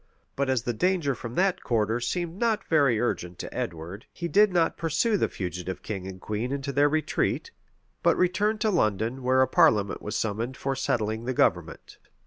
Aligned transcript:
[*] 0.21 0.35
But 0.35 0.49
as 0.49 0.63
the 0.63 0.73
danger 0.73 1.13
from 1.13 1.35
that 1.35 1.61
quarter 1.61 1.99
seemed 1.99 2.39
not 2.39 2.63
very 2.63 2.99
urgent 2.99 3.37
to 3.37 3.53
Edward, 3.55 4.07
he 4.11 4.27
did 4.27 4.51
not 4.51 4.75
pursue 4.75 5.15
the 5.15 5.29
fugitive 5.29 5.83
king 5.83 6.07
and 6.07 6.19
queen 6.19 6.51
into 6.51 6.71
their 6.71 6.89
retreat; 6.89 7.51
but 8.01 8.17
returned 8.17 8.61
to 8.61 8.71
London, 8.71 9.21
where 9.21 9.43
a 9.43 9.47
parliament 9.47 10.01
was 10.01 10.15
summoned 10.15 10.57
for 10.57 10.75
settling 10.75 11.25
the 11.25 11.35
government. 11.35 11.99